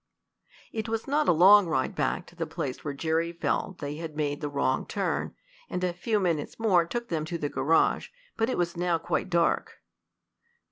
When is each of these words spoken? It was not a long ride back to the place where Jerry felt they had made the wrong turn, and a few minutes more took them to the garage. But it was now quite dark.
It 0.71 0.89
was 0.89 1.05
not 1.05 1.27
a 1.27 1.31
long 1.31 1.67
ride 1.67 1.93
back 1.93 2.25
to 2.25 2.35
the 2.35 2.47
place 2.47 2.83
where 2.83 2.91
Jerry 2.95 3.31
felt 3.31 3.77
they 3.77 3.97
had 3.97 4.17
made 4.17 4.41
the 4.41 4.49
wrong 4.49 4.87
turn, 4.87 5.35
and 5.69 5.83
a 5.83 5.93
few 5.93 6.19
minutes 6.19 6.57
more 6.57 6.87
took 6.87 7.09
them 7.09 7.23
to 7.25 7.37
the 7.37 7.49
garage. 7.49 8.07
But 8.35 8.49
it 8.49 8.57
was 8.57 8.75
now 8.75 8.97
quite 8.97 9.29
dark. 9.29 9.75